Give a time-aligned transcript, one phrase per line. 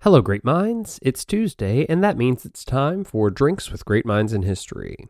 [0.00, 1.00] Hello, Great Minds.
[1.02, 5.08] It's Tuesday, and that means it's time for Drinks with Great Minds in History.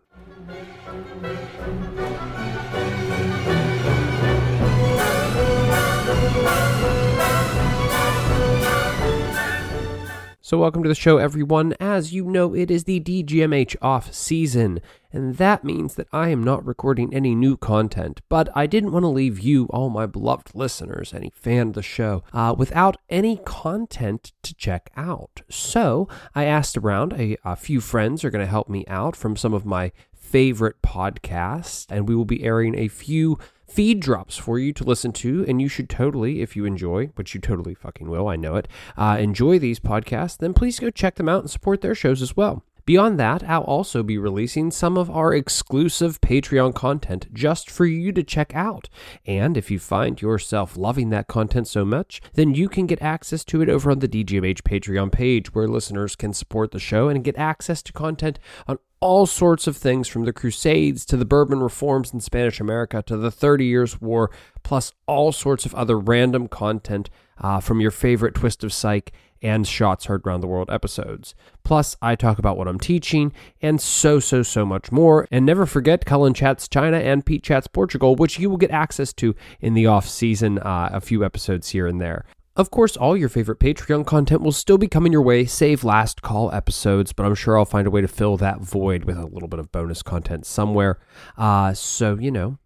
[10.41, 11.75] So, welcome to the show, everyone.
[11.81, 14.81] As you know, it is the DGMH off season,
[15.17, 18.21] and that means that I am not recording any new content.
[18.29, 21.83] But I didn't want to leave you, all my beloved listeners, any fan of the
[21.83, 25.41] show, uh, without any content to check out.
[25.49, 27.15] So, I asked around.
[27.15, 30.83] A, a few friends are going to help me out from some of my favorite
[30.83, 35.47] podcasts, and we will be airing a few feed drops for you to listen to.
[35.49, 38.69] And you should totally, if you enjoy, which you totally fucking will, I know it,
[38.99, 42.37] uh, enjoy these podcasts, then please go check them out and support their shows as
[42.37, 42.63] well.
[42.87, 48.13] Beyond that, I'll also be releasing some of our exclusive Patreon content just for you
[48.13, 48.89] to check out.
[49.27, 53.45] And if you find yourself loving that content so much, then you can get access
[53.47, 57.25] to it over on the DGMH Patreon page where listeners can support the show and
[57.25, 61.61] get access to content on all sorts of things from the Crusades to the Bourbon
[61.61, 64.31] reforms in Spanish America to the Thirty Years' War,
[64.63, 69.67] plus all sorts of other random content uh, from your favorite Twist of Psych and
[69.67, 71.35] Shots Heard Around the World episodes.
[71.65, 75.27] Plus, I talk about what I'm teaching and so, so, so much more.
[75.31, 79.13] And never forget Cullen Chats China and Pete Chats Portugal, which you will get access
[79.15, 82.25] to in the off season, uh, a few episodes here and there.
[82.57, 86.23] Of course, all your favorite Patreon content will still be coming your way, save last
[86.23, 89.27] call episodes, but I'm sure I'll find a way to fill that void with a
[89.27, 90.99] little bit of bonus content somewhere.
[91.37, 92.59] Uh, so, you know,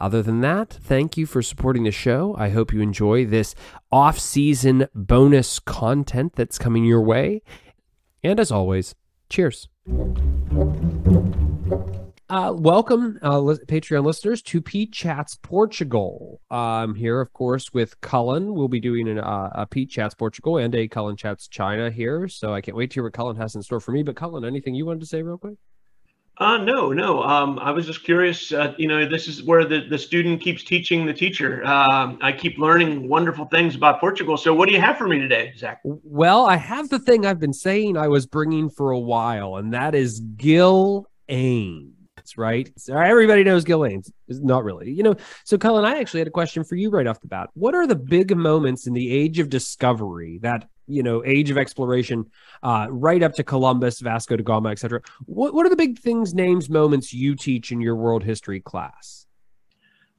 [0.00, 2.34] other than that, thank you for supporting the show.
[2.38, 3.54] I hope you enjoy this
[3.90, 7.42] off season bonus content that's coming your way.
[8.22, 8.94] And as always,
[9.28, 9.68] cheers.
[12.28, 16.40] Uh, welcome, uh, li- Patreon listeners, to Pete Chats Portugal.
[16.50, 18.54] I'm here, of course, with Cullen.
[18.54, 22.28] We'll be doing an, uh, a Pete Chats Portugal and a Cullen Chats China here.
[22.28, 24.02] So I can't wait to hear what Cullen has in store for me.
[24.02, 25.56] But Cullen, anything you wanted to say real quick?
[26.38, 27.22] Uh, no, no.
[27.22, 28.52] Um, I was just curious.
[28.52, 31.64] Uh, you know, this is where the, the student keeps teaching the teacher.
[31.64, 34.36] Um, I keep learning wonderful things about Portugal.
[34.36, 35.80] So, what do you have for me today, Zach?
[35.84, 39.74] Well, I have the thing I've been saying I was bringing for a while, and
[39.74, 41.92] that is Gil Eanes,
[42.36, 42.70] right?
[42.76, 44.10] So everybody knows Gil Eanes.
[44.28, 44.90] Not really.
[44.90, 47.50] You know, so Cullen, I actually had a question for you right off the bat.
[47.54, 51.58] What are the big moments in the age of discovery, that, you know, age of
[51.58, 52.30] exploration,
[52.62, 55.00] uh, right up to Columbus, Vasco da Gama, etc.?
[55.26, 59.26] What, what are the big things, names, moments you teach in your world history class?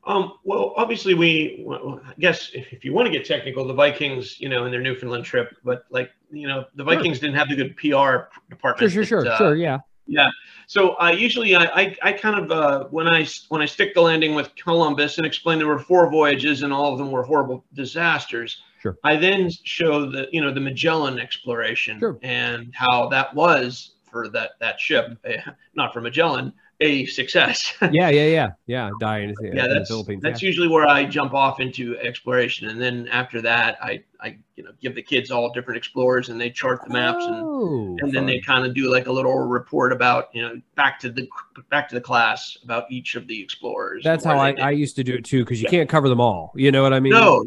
[0.05, 3.73] Um, well, obviously, we, well, I guess if, if you want to get technical, the
[3.73, 7.47] Vikings, you know, in their Newfoundland trip, but like, you know, the Vikings didn't have
[7.47, 8.91] the good PR department.
[8.91, 9.79] Sure, sure, that, sure, uh, sure, yeah.
[10.07, 10.29] Yeah.
[10.67, 14.01] So I usually I, I I kind of uh, when I when I stick the
[14.01, 17.63] landing with Columbus and explain there were four voyages and all of them were horrible
[17.73, 18.61] disasters.
[18.81, 18.97] Sure.
[19.03, 22.19] I then show the you know the Magellan exploration Sure.
[22.21, 25.41] and how that was for that that ship, eh,
[25.75, 26.53] not for Magellan,
[26.83, 27.73] a success.
[27.91, 28.89] Yeah, yeah, yeah, yeah.
[28.99, 29.89] Dying in, yeah, that's
[30.21, 30.47] that's yeah.
[30.47, 34.71] usually where I jump off into exploration, and then after that, I I you know
[34.81, 38.25] give the kids all different explorers, and they chart the maps and Oh, and then
[38.25, 41.27] they kind of do like a little report about you know back to the
[41.69, 44.03] back to the class about each of the explorers.
[44.03, 44.51] That's how I.
[44.51, 45.71] I used to do it too, because you Yeah.
[45.71, 46.51] can't cover them all.
[46.55, 47.13] You know what I mean?
[47.13, 47.43] no,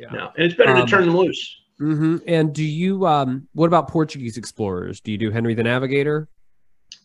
[0.00, 0.10] Yeah.
[0.12, 1.56] no, and it's better Um, to turn them loose.
[1.78, 5.00] hmm And do you um what about Portuguese explorers?
[5.00, 6.28] Do you do Henry the Navigator?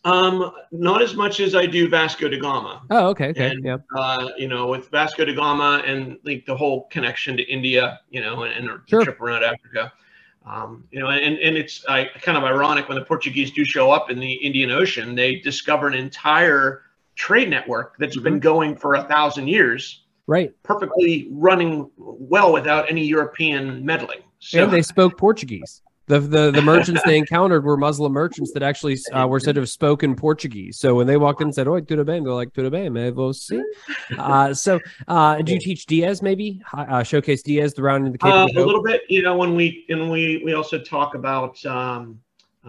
[0.04, 2.82] Um, not as much as I do Vasco da Gama.
[2.90, 6.56] Oh, okay, okay, And- yeah, Uh, you know, with Vasco da Gama and like the
[6.56, 9.04] whole connection to India, you know, and, and the Sure.
[9.04, 9.92] trip around Africa.
[10.46, 13.90] Um, you know, and, and it's I, kind of ironic when the Portuguese do show
[13.90, 16.82] up in the Indian Ocean, they discover an entire
[17.16, 18.24] trade network that's Mm-hmm.
[18.24, 20.52] been going for a thousand years, right.
[20.62, 24.20] perfectly running well without any European meddling.
[24.38, 25.82] So, and they spoke Portuguese.
[26.08, 29.60] The, the the merchants they encountered were Muslim merchants that actually uh, were said to
[29.60, 30.78] have spoken Portuguese.
[30.78, 33.10] So when they walked in and said, "Oi, tudo bem?" They're like, "Tudo bem, me
[33.10, 33.62] você."
[34.18, 38.18] Uh, so, uh, do you teach Diaz maybe uh, showcase Diaz the round in the
[38.18, 41.64] Cape uh, a little bit, you know, when we and we we also talk about
[41.66, 42.18] um,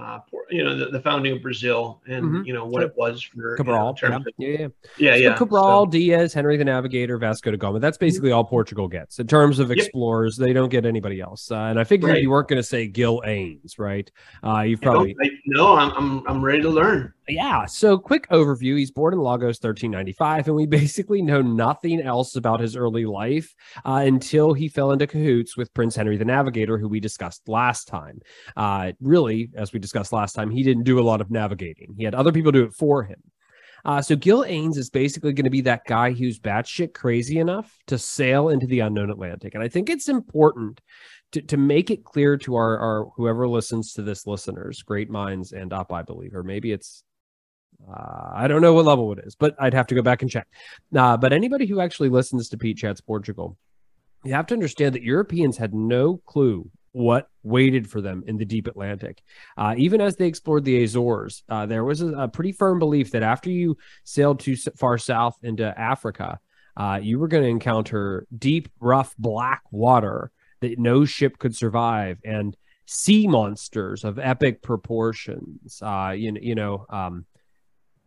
[0.01, 0.19] uh,
[0.49, 2.45] you know the, the founding of Brazil and Mhm.
[2.45, 4.67] you know what it was for you know, Cabral, yeah, of- yeah,
[4.97, 5.15] yeah.
[5.15, 5.37] yeah, So.
[5.45, 7.79] Cabral, So- Diaz, Henry the Navigator, Vasco da Gama.
[7.79, 9.77] That's basically all Portugal gets in terms of Yep.
[9.77, 10.37] explorers.
[10.37, 11.51] They don't get anybody else.
[11.51, 12.21] Uh, and I figured Right.
[12.21, 14.09] you weren't going to say Gil Eanes, right?
[14.43, 15.15] Uh, you probably
[15.45, 17.13] no, I'm, I'm I'm ready to learn.
[17.29, 17.65] Yeah.
[17.65, 22.59] So quick overview: He's born in Lagos, 1395, and we basically know nothing else about
[22.59, 23.53] his early life
[23.85, 27.87] uh, until he fell into cahoots with Prince Henry the Navigator, who we discussed last
[27.87, 28.19] time.
[28.57, 31.93] Uh, really, as we discussed last time, he didn't do a lot of navigating.
[31.97, 33.21] He had other people do it for him.
[33.85, 37.77] Uh, so Gil Eanes is basically going to be that guy who's batshit crazy enough
[37.87, 40.81] to sail into the unknown Atlantic, and I think it's important
[41.31, 45.51] to, to make it clear to our, our whoever listens to this listeners, great minds
[45.51, 47.03] and up, I believe, or maybe it's
[47.87, 50.29] uh, I don't know what level it is, but I'd have to go back and
[50.29, 50.47] check.
[50.95, 53.57] Uh, but anybody who actually listens to Pete Chats Portugal,
[54.23, 58.45] you have to understand that Europeans had no clue what waited for them in the
[58.45, 59.21] deep Atlantic.
[59.57, 63.11] Uh, even as they explored the Azores, uh, there was a, a, pretty firm belief
[63.11, 66.39] that after you sailed too far south into Africa,
[66.75, 72.19] uh, you were going to encounter deep, rough, black water that no ship could survive
[72.25, 75.79] and sea monsters of epic proportions.
[75.81, 77.25] Uh, you, you know, um,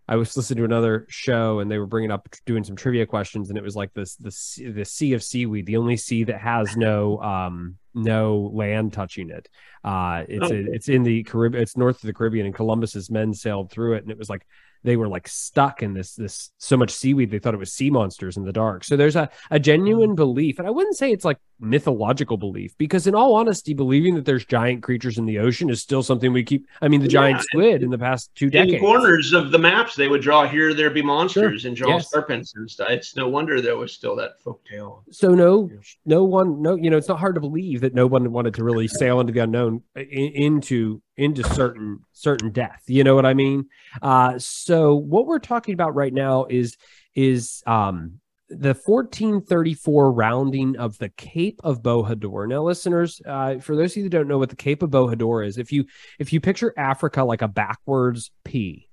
[0.09, 3.49] I was listening to another show and they were bringing up doing some trivia questions
[3.49, 6.77] and it was like this the the sea of seaweed, the only sea that has
[6.77, 9.49] no um no land touching it.
[9.85, 10.55] Uh, it's oh.
[10.55, 11.63] a, it's in the Caribbean.
[11.63, 14.47] It's north of the Caribbean, and Columbus's men sailed through it, and it was like
[14.85, 17.91] they were like stuck in this this so much seaweed they thought it was sea
[17.91, 20.17] monsters in the dark so there's a, a genuine mm.
[20.17, 24.25] belief and i wouldn't say it's like mythological belief because in all honesty believing that
[24.25, 27.39] there's giant creatures in the ocean is still something we keep i mean the giant
[27.39, 30.47] yeah, squid in the past two decades in corners of the maps they would draw
[30.47, 31.69] here there be monsters sure.
[31.69, 32.11] and draw yes.
[32.11, 35.71] serpents and stuff it's no wonder there was still that folk tale so no
[36.05, 38.65] no one no you know it's not hard to believe that no one wanted to
[38.65, 43.35] really sail into the unknown in, into into certain certain death you know what i
[43.35, 43.65] mean
[44.03, 46.77] uh so what we're talking about right now is
[47.15, 52.47] is um the 1434 rounding of the Cape of Bojador.
[52.47, 55.47] Now, listeners, uh, for those of you that don't know what the Cape of Bojador
[55.47, 55.87] is, if you
[56.19, 58.89] if you picture Africa like a backwards P,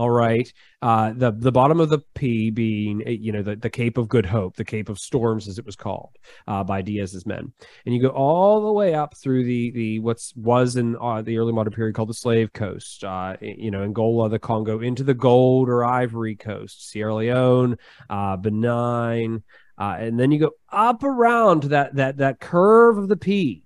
[0.00, 0.50] all right.
[0.80, 4.08] Uh, the the bottom of the P being eh, you know the, the Cape of
[4.08, 6.16] Good Hope, the Cape of Storms as it was called
[6.48, 7.52] uh, by Diaz's men,
[7.84, 11.36] and you go all the way up through the the what's was in uh, the
[11.36, 15.12] early modern period called the Slave Coast, uh, you know Angola, the Congo, into the
[15.12, 17.76] Gold or Ivory Coast, Sierra Leone,
[18.08, 19.42] uh, Benin,
[19.76, 23.64] uh, and then you go up around that that that curve of the P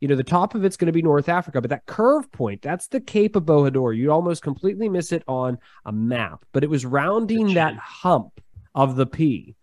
[0.00, 2.62] you know, the top of it's going to be North Africa, but that curve point,
[2.62, 3.96] that's the Cape of Bojador.
[3.96, 8.40] You'd almost completely miss it on a map, but it was rounding that hump
[8.74, 9.54] of the P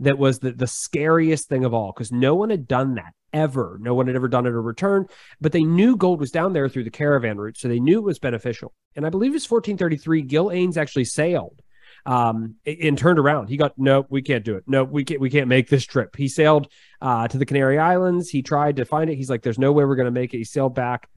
[0.00, 3.78] that was the, the scariest thing of all because no one had done that ever.
[3.80, 5.10] No one had ever done it or returned,
[5.40, 8.04] but they knew gold was down there through the caravan route, so they knew it
[8.04, 8.72] was beneficial.
[8.96, 10.22] And I believe it was 1433.
[10.22, 11.60] Gil Eanes actually sailed
[12.06, 13.48] um, and turned around.
[13.48, 14.64] He got nope, we can't do it.
[14.66, 16.16] Nope, we can't we can't make this trip.
[16.16, 16.68] He sailed
[17.00, 18.28] uh, to the Canary Islands.
[18.28, 19.16] He tried to find it.
[19.16, 20.38] He's like, there's no way we're gonna make it.
[20.38, 21.08] He sailed back,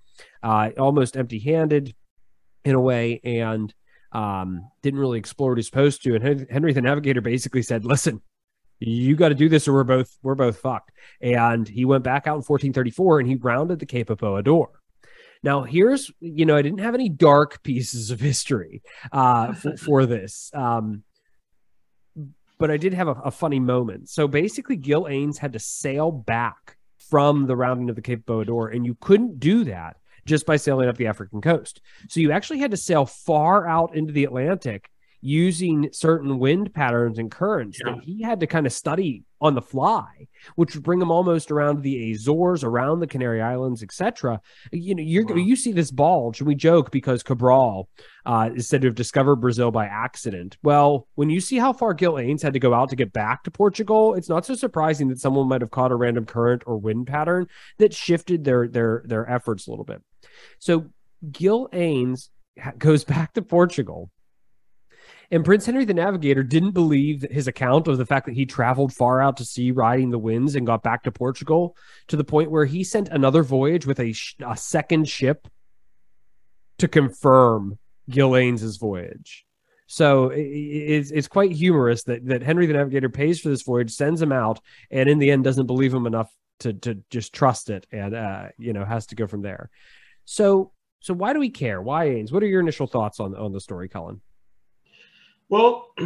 [0.44, 1.96] uh, almost empty handed,
[2.64, 3.74] in a way, and
[4.12, 6.16] um, didn't really explore what he's supposed to.
[6.16, 8.22] And Henry the Navigator basically said, listen.
[8.80, 10.92] You got to do this, or we're both we're both fucked.
[11.20, 14.68] And he went back out in 1434, and he rounded the Cape of Bojador.
[15.44, 18.82] Now, here's, you know, I didn't have any dark pieces of history
[19.12, 20.52] uh, for, for this.
[20.54, 21.04] Um,
[22.60, 24.10] but I did have a, a, funny moment.
[24.10, 28.76] So basically, Gil Eanes had to sail back from the rounding of the Cape Bojador,
[28.76, 31.82] and you couldn't do that just by sailing up the African coast.
[32.10, 34.90] So you actually had to sail far out into the Atlantic
[35.28, 37.92] using certain wind patterns and currents yeah.
[37.92, 40.26] that he had to kind of study on the fly,
[40.56, 44.40] which would bring him almost around the Azores, around the Canary Islands, etc.
[44.72, 45.36] You know, you wow.
[45.36, 47.90] you see this bulge, and we joke because Cabral
[48.26, 50.56] uh, is said to have discovered Brazil by accident.
[50.64, 53.44] Well, when you see how far Gil Eanes had to go out to get back
[53.44, 56.78] to Portugal, it's not so surprising that someone might have caught a random current or
[56.78, 57.48] wind pattern
[57.80, 60.02] that shifted their their their efforts a little bit.
[60.60, 60.86] So
[61.30, 62.30] Gil Eanes
[62.78, 64.10] goes back to Portugal
[65.30, 68.94] and Prince Henry the Navigator didn't believe his account of the fact that he traveled
[68.94, 71.76] far out to sea riding the winds and got back to Portugal
[72.08, 74.14] to the point where he sent another voyage with a,
[74.46, 75.48] a second ship
[76.78, 77.78] to confirm
[78.10, 79.46] Gil Eanes's voyage.
[79.88, 84.22] So it's it's quite humorous that that Henry the Navigator pays for this voyage, sends
[84.22, 84.60] him out,
[84.92, 86.30] and in the end doesn't believe him enough
[86.60, 89.70] to to just trust it, and uh, you know has to go from there.
[90.26, 91.82] So so why do we care?
[91.82, 92.34] Why Eanes?
[92.34, 94.22] What are your initial thoughts on on the story, Cullen?
[95.50, 95.94] Well,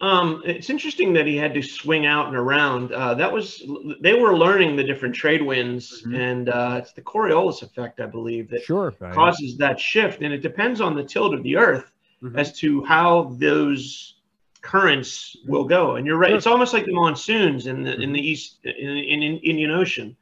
[0.00, 2.92] um, it's interesting that he had to swing out and around.
[2.92, 3.62] Uh, that was
[4.00, 6.14] they were learning the different trade winds, mm-hmm.
[6.14, 10.22] and uh, it's the Coriolis effect, I believe, that sure, causes that shift.
[10.22, 12.36] And it depends on the tilt of the Earth mm-hmm.
[12.38, 14.14] as to how those
[14.62, 15.94] currents will go.
[15.94, 18.26] And you're right; it's almost like the monsoons in the in the mm-hmm.
[18.26, 20.16] east in, in, in Indian Ocean.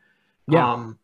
[0.48, 0.70] Yeah.
[0.70, 0.98] Um,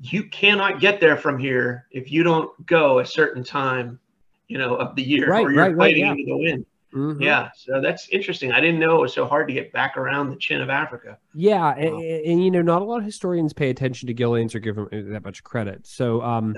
[0.00, 3.98] you cannot get there from here if you don't go a certain time,
[4.46, 6.22] you know, of the year, right, or you're right, fighting right, yeah.
[6.22, 6.66] into the wind.
[6.94, 7.22] Mm-hmm.
[7.22, 8.50] Yeah, so that's interesting.
[8.50, 11.18] I didn't know it was so hard to get back around the chin of Africa.
[11.34, 11.74] Yeah, wow.
[11.74, 14.58] and, and, you know, not a lot of historians pay attention to Gil Eanes or
[14.58, 15.86] give them that much credit.
[15.86, 16.54] So, um,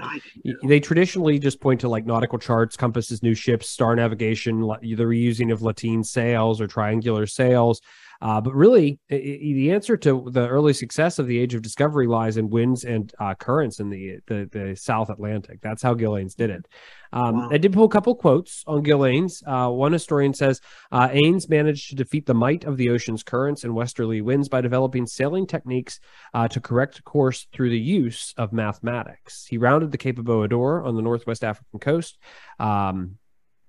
[0.62, 5.52] they traditionally just point to like nautical charts, compasses, new ships, star navigation, the reusing
[5.52, 7.80] of lateen sails or triangular sails.
[8.20, 12.36] Uh, but really, the answer to the early success of the Age of Discovery lies
[12.36, 15.60] in winds and uh, currents in the, the, the South Atlantic.
[15.62, 16.66] That's how Gil Eanes did it.
[17.12, 17.48] Um, wow.
[17.50, 19.42] I did pull a couple quotes on Gil Eanes.
[19.46, 20.60] Uh, one historian says
[20.92, 24.60] uh, Eanes managed to defeat the might of the ocean's currents and westerly winds by
[24.60, 25.98] developing sailing techniques
[26.34, 29.46] uh, to correct course through the use of mathematics.
[29.48, 32.18] He rounded the Cape of Bojador on the northwest African coast.
[32.58, 33.16] Um,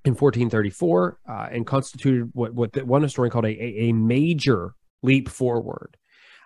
[0.03, 5.95] in 1434 uh, and constituted what, what one historian called a, a, major leap forward.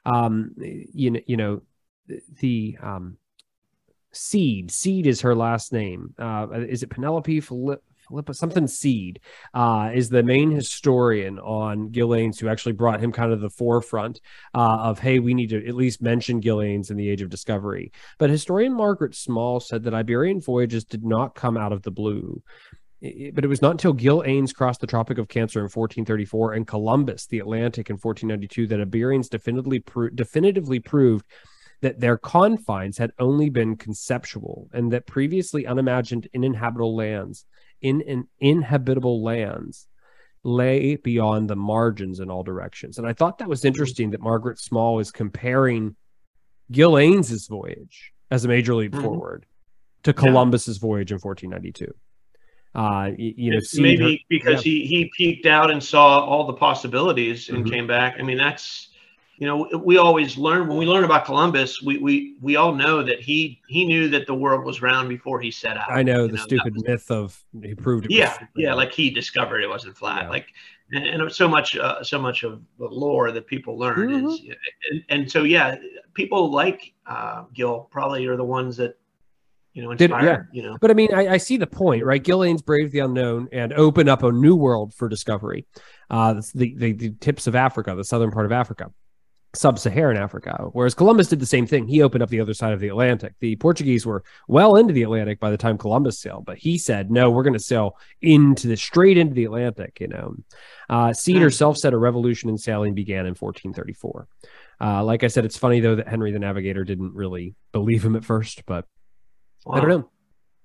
[0.05, 1.62] Um, you know, you know,
[2.39, 3.17] the um,
[4.12, 4.71] Seed.
[4.71, 6.13] Seed is her last name.
[6.19, 7.81] Uh, is it Penelope Philippa?
[8.07, 9.19] Philippa something Seed
[9.53, 13.50] uh, is the main historian on Gil Eanes who actually brought him kind of the
[13.50, 14.21] forefront
[14.53, 17.29] uh, of hey we need to at least mention Gil Eanes in the Age of
[17.29, 17.91] Discovery.
[18.17, 22.43] But historian Margaret Small said that Iberian voyages did not come out of the blue
[23.01, 26.67] but it was not until Gil Eanes crossed the Tropic of Cancer in 1434 and
[26.67, 31.25] Columbus the Atlantic in 1492 that Iberians definitively, pro- definitively proved
[31.81, 37.45] that their confines had only been conceptual and that previously unimagined uninhabitable lands
[37.81, 39.87] in, in inhabitable lands
[40.43, 42.97] lay beyond the margins in all directions.
[42.97, 45.95] And I thought that was interesting that Margaret Small is comparing
[46.71, 49.03] Gil Eanes's voyage as a major leap mm-hmm.
[49.03, 49.45] forward
[50.03, 50.87] to Columbus's yeah.
[50.87, 51.93] voyage in 1492.
[52.75, 54.72] Uh, you, you know, maybe her, because yeah.
[54.72, 57.74] he he peeked out and saw all the possibilities and mm-hmm.
[57.74, 58.15] came back.
[58.20, 58.89] I mean, that's
[59.38, 61.82] you know, we always learn when we learn about Columbus.
[61.82, 65.41] We we we all know that he he knew that the world was round before
[65.41, 65.91] he set out.
[65.91, 68.12] I know the know, stupid was, myth of he proved it.
[68.12, 70.24] Yeah, yeah, like he discovered it wasn't flat.
[70.24, 70.29] Yeah.
[70.29, 70.48] Like
[70.94, 74.27] and, and, so much uh, so much of the lore that people learn mm-hmm.
[74.27, 74.41] is
[74.91, 75.75] and, and, so yeah,
[76.13, 78.98] people like uh, Gil probably are the ones that
[79.75, 80.38] you know, inspired, Did, yeah.
[80.53, 80.77] you know.
[80.79, 82.24] But I mean, I, I, see the point, right?
[82.24, 85.65] Gil Eanes brave the unknown and open up a new world for discovery.
[86.10, 88.91] Uh, the, the, the tips of Africa, the southern part of Africa,
[89.53, 90.70] sub-Saharan Africa.
[90.72, 91.89] Whereas Columbus did the same thing.
[91.89, 93.34] He opened up the other side of the Atlantic.
[93.41, 97.12] The Portuguese were well into the Atlantic by the time Columbus sailed, but he said,
[97.12, 100.36] "No, we're going to sail into the straight into the Atlantic." You know,
[100.89, 104.27] uh, Seed herself said a revolution in sailing began in 1434.
[104.79, 108.15] Uh, like I said, it's funny though that Henry the Navigator didn't really believe him
[108.15, 108.86] at first, but
[109.65, 109.75] Wow.
[109.75, 110.10] I don't know.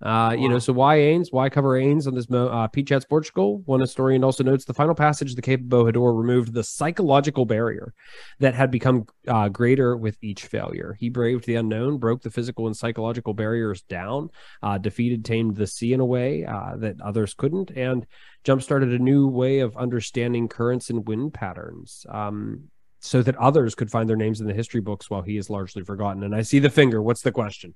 [0.03, 1.29] Uh, you know, so why Eanes?
[1.31, 3.61] Why cover Eanes on this uh, Pete Chats Portugal?
[3.67, 7.45] One historian also notes the final passage of the Cape of Bojador removed the psychological
[7.45, 7.93] barrier
[8.39, 10.97] that had become uh, greater with each failure.
[10.99, 14.31] He braved the unknown, broke the physical and psychological barriers down,
[14.63, 18.07] uh, defeated, tamed the sea in a way uh, that others couldn't, and
[18.43, 22.07] jump started a new way of understanding currents and wind patterns.
[22.09, 22.71] Um,
[23.03, 25.83] so that others could find their names in the history books while he is largely
[25.83, 26.23] forgotten.
[26.23, 27.03] And I see the finger.
[27.03, 27.75] What's the question?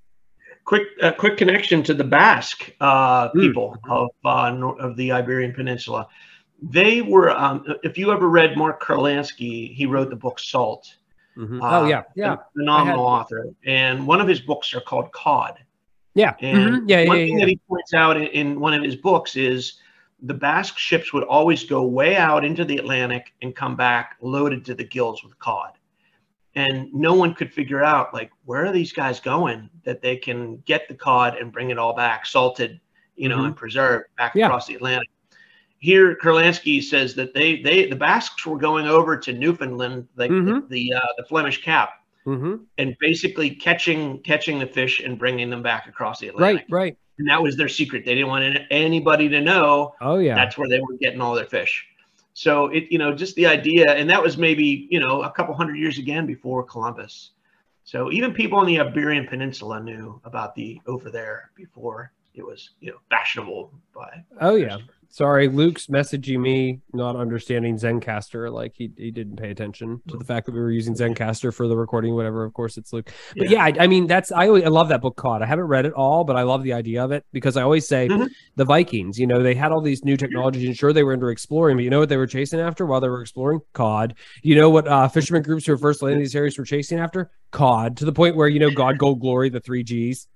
[0.64, 3.40] Quick uh, quick connection to the Basque uh, hmm.
[3.40, 3.90] people mm.
[3.90, 6.08] of uh, of the Iberian Peninsula.
[6.62, 10.96] They were, um, if you ever read Mark Kurlansky, he wrote the book Salt.
[11.36, 11.60] Mm-hmm.
[11.62, 13.48] oh yeah, yeah, phenomenal author.
[13.66, 15.58] And one of his books are called Cod.
[16.14, 16.88] Yeah, and mm-hmm.
[16.88, 17.44] yeah, one yeah, thing yeah.
[17.44, 19.80] that he points out in, in one of his books is
[20.22, 24.64] the Basque ships would always go way out into the Atlantic and come back loaded
[24.66, 25.72] to the gills with cod
[26.56, 30.56] and no one could figure out like where are these guys going that they can
[30.58, 32.80] get the cod and bring it all back salted
[33.16, 33.46] you know mm-hmm.
[33.46, 34.46] and preserved back yeah.
[34.46, 35.08] across the atlantic
[35.78, 40.66] here kurlansky says that they they the basques were going over to newfoundland like mm-hmm.
[40.68, 42.56] the the, uh, the, flemish cap mm-hmm.
[42.78, 46.98] and basically catching catching the fish and bringing them back across the atlantic right right
[47.18, 50.68] and that was their secret they didn't want anybody to know oh yeah that's where
[50.68, 51.86] they were getting all their fish
[52.34, 55.54] so it, you know, just the idea, and that was maybe, you know, a couple
[55.54, 57.30] hundred years again before Columbus.
[57.84, 62.70] So even people on the Iberian Peninsula knew about the over there before it was,
[62.80, 64.24] you know, fashionable by.
[64.40, 64.78] Oh yeah,
[65.14, 68.52] Sorry, Luke's messaging me not understanding Zencastr.
[68.52, 71.68] Like he, he didn't pay attention to the fact that we were using Zencastr for
[71.68, 72.44] the recording, whatever.
[72.44, 73.12] Of course, it's Luke.
[73.36, 75.40] But yeah, yeah I, I, mean, that's I, always, I love that book, Cod.
[75.40, 77.86] I haven't read it all, but I love the idea of it because I always
[77.86, 78.26] say mm-hmm.
[78.56, 81.28] the Vikings, you know, they had all these new technologies and sure they were into
[81.28, 83.60] exploring, but you know what they were chasing after while they were exploring?
[83.72, 84.16] Cod.
[84.42, 87.30] You know what uh, fishermen groups who were first landing these areas were chasing after?
[87.52, 87.98] Cod.
[87.98, 90.26] To the point where, you know, God, gold, glory, the three G's.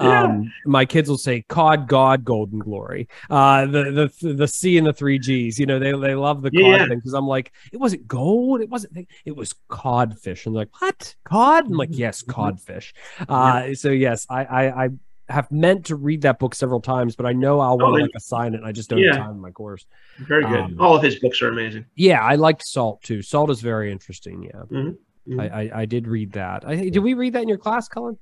[0.00, 0.22] Yeah.
[0.22, 4.86] Um, my kids will say "Cod, God, Golden Glory." Uh, the the the C and
[4.86, 5.58] the three G's.
[5.58, 6.78] You know, they they love the yeah.
[6.78, 10.62] cod thing because I'm like, it wasn't gold, it wasn't, it was codfish, and they're
[10.62, 11.66] like, what cod?
[11.66, 12.32] I'm like, yes, mm-hmm.
[12.32, 12.94] codfish.
[13.28, 14.88] Uh, so yes, I I, I
[15.28, 18.02] have meant to read that book several times, but I know I'll want to Oh,
[18.02, 18.58] like assign it.
[18.58, 19.84] And I just don't have time in my course.
[20.20, 20.58] Very good.
[20.58, 21.84] Um, All of his books are amazing.
[21.96, 23.20] Yeah, I liked Salt too.
[23.22, 24.44] Salt is very interesting.
[24.44, 24.96] Yeah, Mhm.
[25.28, 25.40] Mhm.
[25.40, 26.66] I, I I did read that.
[26.66, 28.16] I did we read that in your class, Cullen?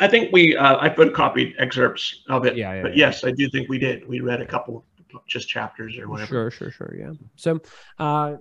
[0.00, 2.56] I think we uh, I photocopied excerpts of it.
[2.56, 3.06] Yeah, yeah, but yeah.
[3.06, 4.06] yes, I do think we did.
[4.06, 4.84] We read a couple
[5.26, 6.28] just chapters or whatever.
[6.28, 6.70] sure, sure.
[6.70, 6.94] Sure.
[6.98, 7.12] Yeah.
[7.36, 7.60] So,
[7.98, 8.36] uh,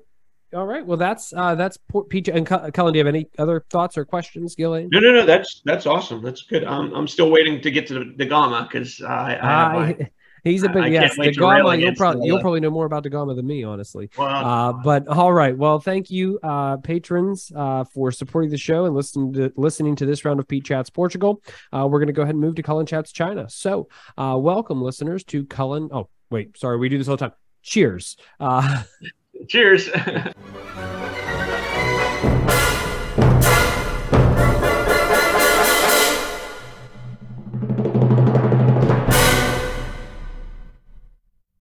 [0.53, 0.85] all right.
[0.85, 1.77] Well, that's uh, that's
[2.09, 2.93] Peach and Cu- Cullen.
[2.93, 4.89] Do you have any other thoughts or questions, Gillian?
[4.91, 5.25] No, no, no.
[5.25, 6.21] That's that's awesome.
[6.21, 6.63] That's good.
[6.63, 9.93] I'm I'm still waiting to get to the, the Gamma because I, I, have my,
[9.93, 10.05] Uh,
[10.43, 11.15] he's a big I yes.
[11.15, 13.33] can't wait to rail da Gama, you'll probably you'll probably know more about da Gama
[13.33, 14.09] than me, honestly.
[14.17, 15.57] well, Uh, but all right.
[15.57, 20.05] Well, thank you, uh, patrons, uh, for supporting the show and listening to listening to
[20.05, 21.41] this round of Pete Chats Portugal.
[21.71, 23.49] Uh, we're going to go ahead and move to Cullen Chats China.
[23.49, 25.89] So, uh, welcome, listeners, to Cullen.
[25.91, 27.35] Oh, wait, sorry, we do this all the time.
[27.61, 28.17] Cheers.
[28.39, 28.83] Uh,
[29.47, 29.89] cheers.